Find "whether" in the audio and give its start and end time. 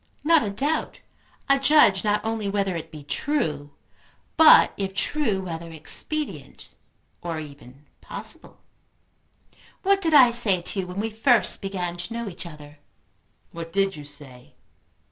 2.49-2.75, 5.43-5.69